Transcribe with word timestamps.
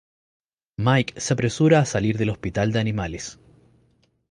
Mike 0.77 1.21
se 1.21 1.31
apresura 1.33 1.77
a 1.79 1.85
salir 1.85 2.19
al 2.19 2.31
hospital 2.31 2.71
de 2.71 2.79
animales. 2.79 3.37